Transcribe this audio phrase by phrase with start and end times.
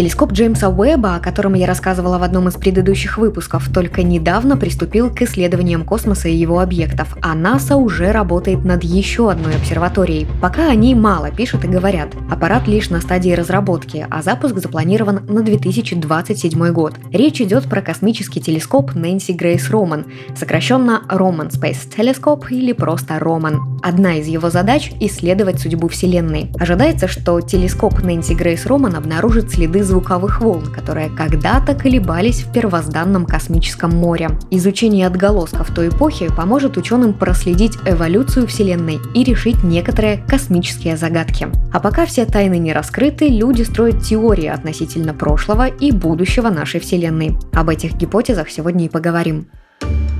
[0.00, 5.14] Телескоп Джеймса Уэбба, о котором я рассказывала в одном из предыдущих выпусков, только недавно приступил
[5.14, 10.26] к исследованиям космоса и его объектов, а НАСА уже работает над еще одной обсерваторией.
[10.40, 12.14] Пока они мало пишут и говорят.
[12.30, 16.94] Аппарат лишь на стадии разработки, а запуск запланирован на 2027 год.
[17.12, 23.78] Речь идет про космический телескоп Нэнси Грейс Роман, сокращенно Roman Space Telescope или просто Роман.
[23.82, 26.50] Одна из его задач– исследовать судьбу Вселенной.
[26.58, 33.26] Ожидается, что телескоп Нэнси Грейс Роман обнаружит следы звуковых волн, которые когда-то колебались в первозданном
[33.26, 34.30] космическом море.
[34.50, 41.48] Изучение отголосков той эпохи поможет ученым проследить эволюцию Вселенной и решить некоторые космические загадки.
[41.72, 47.36] А пока все тайны не раскрыты, люди строят теории относительно прошлого и будущего нашей Вселенной.
[47.52, 49.48] Об этих гипотезах сегодня и поговорим.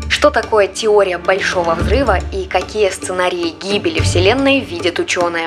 [0.08, 5.46] Что такое теория Большого Взрыва и какие сценарии гибели Вселенной видят ученые?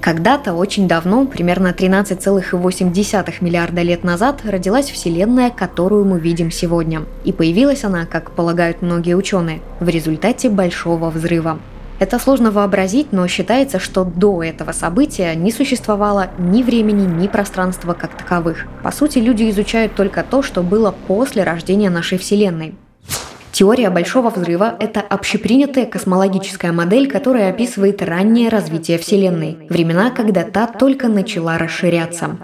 [0.00, 7.02] Когда-то, очень давно, примерно 13,8 миллиарда лет назад, родилась Вселенная, которую мы видим сегодня.
[7.24, 11.58] И появилась она, как полагают многие ученые, в результате Большого Взрыва.
[11.98, 17.94] Это сложно вообразить, но считается, что до этого события не существовало ни времени, ни пространства
[17.94, 18.66] как таковых.
[18.82, 22.74] По сути, люди изучают только то, что было после рождения нашей Вселенной.
[23.56, 30.66] Теория Большого Взрыва– это общепринятая космологическая модель, которая описывает раннее развитие Вселенной, времена, когда та
[30.66, 32.36] только начала расширяться.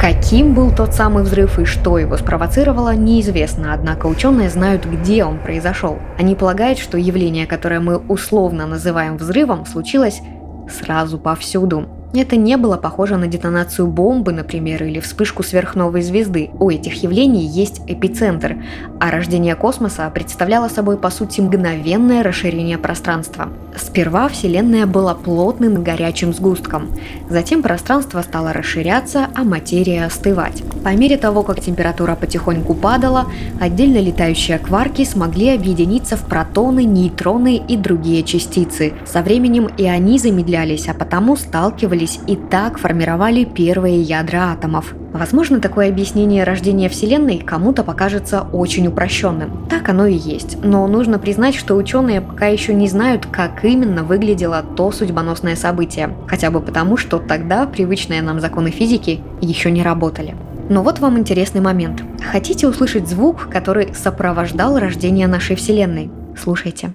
[0.00, 5.38] Каким был тот самый взрыв и что его спровоцировало, неизвестно, однако ученые знают, где он
[5.38, 5.98] произошел.
[6.18, 10.22] Они полагают, что явление, которое мы условно называем взрывом, случилось
[10.70, 11.95] сразу повсюду.
[12.14, 16.50] Это не было похоже на детонацию бомбы, например, или вспышку сверхновой звезды.
[16.58, 18.56] У этих явлений есть эпицентр,
[19.00, 23.48] а рождение космоса представляло собой, по сути, мгновенное расширение пространства.
[23.76, 26.88] Сперва Вселенная была плотным горячим сгустком.
[27.28, 30.62] Затем пространство стало расширяться, а материя остывать.
[30.84, 33.26] По мере того, как температура потихоньку падала,
[33.60, 38.94] отдельно летающие кварки смогли объединиться в протоны, нейтроны и другие частицы.
[39.04, 44.94] Со временем и они замедлялись, а потому сталкивались сталкивались и так формировали первые ядра атомов.
[45.12, 49.66] Возможно, такое объяснение рождения Вселенной кому-то покажется очень упрощенным.
[49.68, 50.58] Так оно и есть.
[50.62, 56.14] Но нужно признать, что ученые пока еще не знают, как именно выглядело то судьбоносное событие.
[56.28, 60.36] Хотя бы потому, что тогда привычные нам законы физики еще не работали.
[60.68, 62.02] Но вот вам интересный момент.
[62.32, 66.10] Хотите услышать звук, который сопровождал рождение нашей Вселенной?
[66.36, 66.92] Слушайте.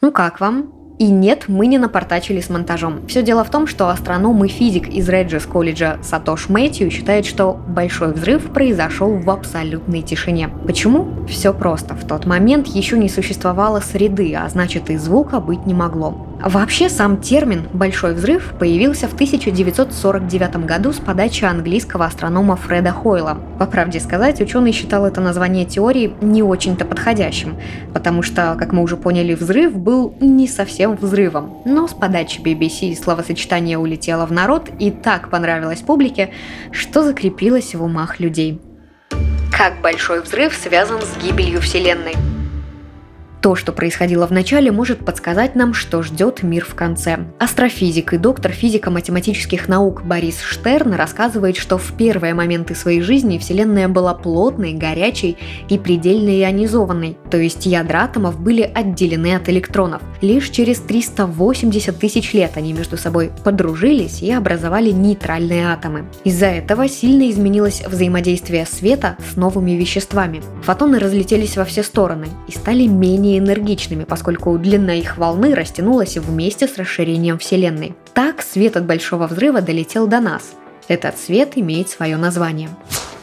[0.00, 0.81] Ну как вам?
[1.02, 3.08] И нет, мы не напортачили с монтажом.
[3.08, 7.58] Все дело в том, что астроном и физик из Реджес колледжа Сатош Мэтью считает, что
[7.66, 10.48] большой взрыв произошел в абсолютной тишине.
[10.64, 11.26] Почему?
[11.26, 11.94] Все просто.
[11.94, 16.31] В тот момент еще не существовало среды, а значит и звука быть не могло.
[16.44, 23.38] Вообще сам термин «большой взрыв» появился в 1949 году с подачи английского астронома Фреда Хойла.
[23.60, 27.56] По правде сказать, ученый считал это название теории не очень-то подходящим,
[27.94, 31.62] потому что, как мы уже поняли, взрыв был не совсем взрывом.
[31.64, 36.30] Но с подачи BBC словосочетание улетело в народ и так понравилось публике,
[36.72, 38.60] что закрепилось в умах людей.
[39.56, 42.16] Как большой взрыв связан с гибелью Вселенной?
[43.42, 47.26] То, что происходило в начале, может подсказать нам, что ждет мир в конце.
[47.40, 53.88] Астрофизик и доктор физико-математических наук Борис Штерн рассказывает, что в первые моменты своей жизни Вселенная
[53.88, 55.36] была плотной, горячей
[55.68, 60.02] и предельно ионизованной, то есть ядра атомов были отделены от электронов.
[60.22, 66.04] Лишь через 380 тысяч лет они между собой подружились и образовали нейтральные атомы.
[66.22, 70.40] Из-за этого сильно изменилось взаимодействие света с новыми веществами.
[70.62, 76.68] Фотоны разлетелись во все стороны и стали менее энергичными, поскольку длина их волны растянулась вместе
[76.68, 77.96] с расширением Вселенной.
[78.14, 80.52] Так свет от Большого Взрыва долетел до нас.
[80.86, 82.68] Этот свет имеет свое название.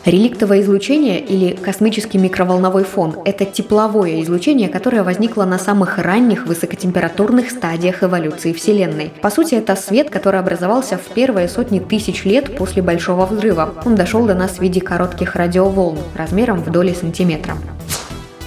[0.10, 7.52] Реликтовое излучение или космический микроволновой фон– это тепловое излучение, которое возникло на самых ранних высокотемпературных
[7.52, 9.12] стадиях эволюции Вселенной.
[9.22, 13.76] По сути, это свет, который образовался в первые сотни тысяч лет после Большого Взрыва.
[13.86, 17.56] Он дошел до нас в виде коротких радиоволн размером в доли сантиметра.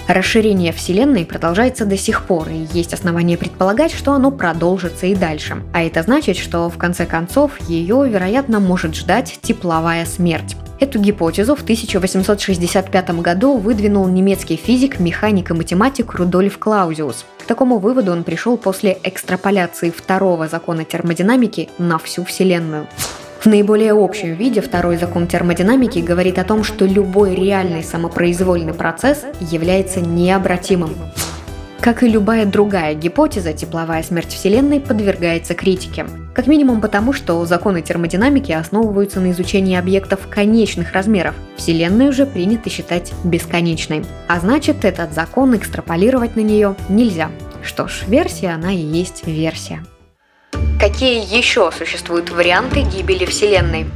[0.09, 5.63] Расширение Вселенной продолжается до сих пор, и есть основания предполагать, что оно продолжится и дальше.
[5.71, 10.57] А это значит, что в конце концов ее, вероятно, может ждать тепловая смерть.
[10.79, 17.25] Эту гипотезу в 1865 году выдвинул немецкий физик, механик и математик Рудольф Клаузиус.
[17.39, 22.87] К такому выводу он пришел после экстраполяции второго закона термодинамики на всю Вселенную.
[23.39, 29.25] В наиболее общем виде второй закон термодинамики говорит о том, что любой реальный самопроизвольный процесс
[29.41, 30.95] является необратимым.
[31.83, 36.05] Как и любая другая гипотеза, тепловая смерть Вселенной подвергается критике.
[36.33, 41.35] Как минимум потому, что законы термодинамики основываются на изучении объектов конечных размеров.
[41.57, 44.05] Вселенную же принято считать бесконечной.
[44.29, 47.29] А значит, этот закон экстраполировать на нее нельзя.
[47.61, 49.83] Что ж, версия она и есть версия.
[50.79, 53.87] Какие еще существуют варианты гибели Вселенной?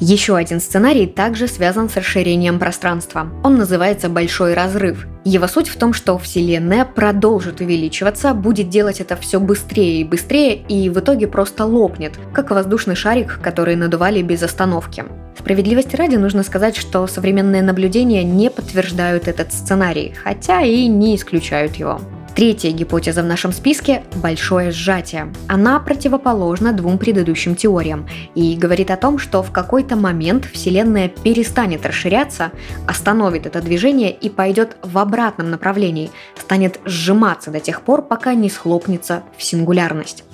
[0.00, 3.28] Еще один сценарий также связан с расширением пространства.
[3.44, 5.06] Он называется «Большой разрыв».
[5.24, 10.56] Его суть в том, что Вселенная продолжит увеличиваться, будет делать это все быстрее и быстрее,
[10.56, 15.04] и в итоге просто лопнет, как воздушный шарик, который надували без остановки.
[15.38, 21.76] Справедливости ради нужно сказать, что современные наблюдения не подтверждают этот сценарий, хотя и не исключают
[21.76, 22.00] его.
[22.34, 25.32] Третья гипотеза в нашем списке– большое сжатие.
[25.46, 31.86] Она противоположна двум предыдущим теориям и говорит о том, что в какой-то момент Вселенная перестанет
[31.86, 32.50] расширяться,
[32.88, 38.50] остановит это движение и пойдет в обратном направлении, станет сжиматься до тех пор, пока не
[38.50, 40.24] схлопнется в сингулярность.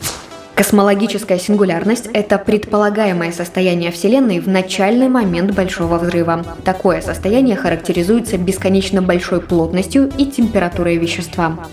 [0.61, 6.45] Космологическая сингулярность– это предполагаемое состояние Вселенной в начальный момент Большого Взрыва.
[6.67, 11.67] Такое состояние характеризуется бесконечно большой плотностью и температурой вещества.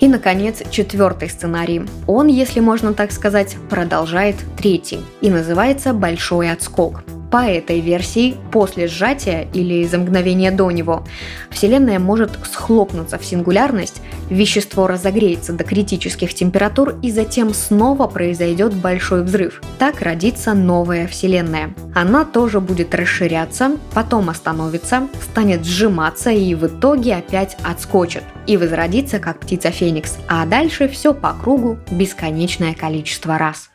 [0.00, 1.82] И, наконец, четвертый сценарий.
[2.06, 7.02] Он, если можно так сказать, продолжает третий и называется «Большой отскок».
[7.30, 11.04] По этой версии, после сжатия или за мгновение до него,
[11.50, 19.24] Вселенная может схлопнуться в сингулярность, вещество разогреется до критических температур и затем снова произойдет большой
[19.24, 19.60] взрыв.
[19.78, 21.74] Так родится новая Вселенная.
[21.94, 29.18] Она тоже будет расширяться, потом остановится, станет сжиматься и в итоге опять отскочит и возродится
[29.18, 33.68] как птица Феникс, а дальше все по кругу бесконечное количество раз.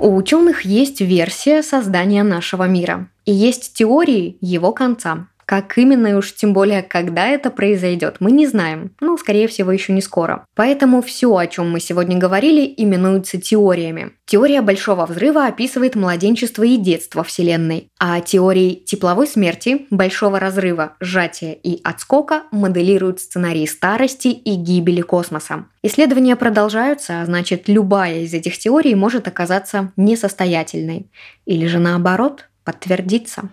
[0.00, 5.26] У ученых есть версия создания нашего мира, и есть теории его конца.
[5.48, 8.90] Как именно и уж тем более, когда это произойдет, мы не знаем.
[9.00, 10.44] Ну, скорее всего, еще не скоро.
[10.54, 14.10] Поэтому все, о чем мы сегодня говорили, именуются теориями.
[14.26, 21.54] Теория Большого Взрыва описывает младенчество и детство Вселенной, а теории тепловой смерти, Большого Разрыва, сжатия
[21.54, 25.64] и отскока моделируют сценарии старости и гибели космоса.
[25.82, 31.10] Исследования продолжаются, а значит, любая из этих теорий может оказаться несостоятельной.
[31.46, 33.48] Или же наоборот, подтвердиться.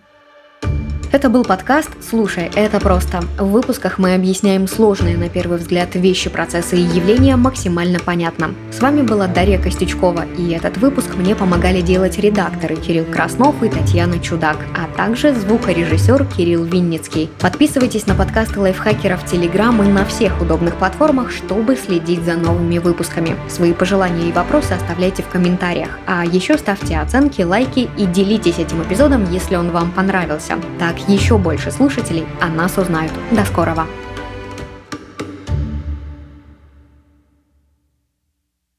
[1.16, 3.22] Это был подкаст «Слушай, это просто».
[3.38, 8.50] В выпусках мы объясняем сложные, на первый взгляд, вещи, процессы и явления максимально понятно.
[8.70, 13.70] С вами была Дарья Костючкова, и этот выпуск мне помогали делать редакторы Кирилл Краснов и
[13.70, 17.30] Татьяна Чудак, а также звукорежиссер Кирилл Винницкий.
[17.40, 23.36] Подписывайтесь на подкасты лайфхакеров Телеграм и на всех удобных платформах, чтобы следить за новыми выпусками.
[23.48, 25.98] Свои пожелания и вопросы оставляйте в комментариях.
[26.06, 30.58] А еще ставьте оценки, лайки и делитесь этим эпизодом, если он вам понравился.
[30.78, 33.12] Так еще больше слушателей о нас узнают.
[33.30, 33.86] До скорого!